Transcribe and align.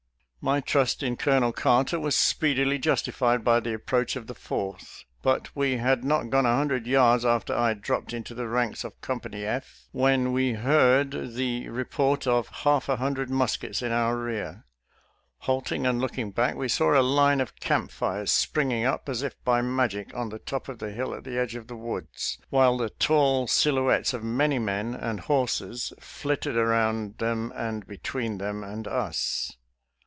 My 0.43 0.59
trust 0.59 1.03
in 1.03 1.17
Colonel 1.17 1.51
Carter 1.53 1.99
was 1.99 2.15
speedily 2.17 2.79
justi 2.79 3.11
fied 3.11 3.43
by 3.43 3.59
the 3.59 3.75
approach 3.75 4.15
of 4.15 4.25
the 4.25 4.33
Fourth. 4.33 5.03
But 5.21 5.55
we 5.55 5.77
had 5.77 6.03
not 6.03 6.31
gone 6.31 6.47
a 6.47 6.55
hundred 6.55 6.87
yards 6.87 7.23
after 7.23 7.53
I 7.55 7.75
dropped 7.75 8.11
into 8.11 8.33
the 8.33 8.47
ranks 8.47 8.83
of 8.83 8.99
Company 9.01 9.45
F, 9.45 9.87
when 9.91 10.33
we 10.33 10.53
heard 10.53 11.35
the 11.35 11.69
re 11.69 11.83
port 11.83 12.25
of 12.25 12.47
half 12.47 12.89
a 12.89 12.95
hundred 12.95 13.29
muskets 13.29 13.83
in 13.83 13.91
our 13.91 14.17
rear. 14.17 14.65
Halting 15.41 15.85
and 15.85 16.01
looking 16.01 16.31
back, 16.31 16.55
we 16.55 16.67
saw 16.67 16.99
a 16.99 17.03
line 17.05 17.39
of 17.39 17.55
camp 17.57 17.91
fires 17.91 18.31
spring 18.31 18.83
up 18.83 19.07
as 19.07 19.21
if 19.21 19.35
by 19.43 19.61
magic 19.61 20.11
on 20.17 20.29
the 20.29 20.39
top 20.39 20.67
of 20.67 20.79
the 20.79 20.89
hill 20.89 21.13
at 21.13 21.23
the 21.23 21.37
edge 21.37 21.53
of 21.53 21.67
the 21.67 21.77
woods, 21.77 22.39
while 22.49 22.77
the 22.79 22.89
tall 22.89 23.45
sil 23.45 23.77
houettes 23.77 24.11
of 24.11 24.23
many 24.23 24.57
men 24.57 24.95
and 24.95 25.19
horses 25.19 25.93
flitted 25.99 26.57
around 26.57 27.19
them 27.19 27.53
and 27.55 27.85
between 27.85 28.39
them 28.39 28.63
and 28.63 28.87
us. 28.87 29.55